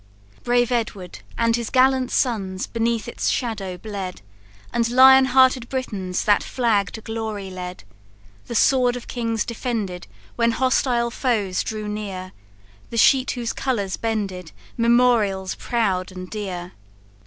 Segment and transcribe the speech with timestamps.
[0.43, 4.23] "Brave Edward and his gallant sons Beneath its shadow bled;
[4.73, 7.83] And lion hearted Britons That flag to glory led.
[8.47, 12.31] The sword of kings defended, When hostile foes drew near;
[12.89, 16.71] The sheet whose colours bended Memorials proud and dear!